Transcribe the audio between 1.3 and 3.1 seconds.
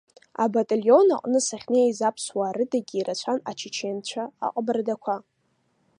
сахьнеиз аԥсуаа рыдагьи